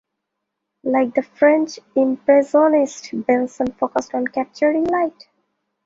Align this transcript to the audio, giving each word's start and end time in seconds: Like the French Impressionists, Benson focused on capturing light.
Like 0.81 1.13
the 1.13 1.21
French 1.21 1.77
Impressionists, 1.95 3.07
Benson 3.13 3.71
focused 3.73 4.15
on 4.15 4.25
capturing 4.25 4.85
light. 4.85 5.27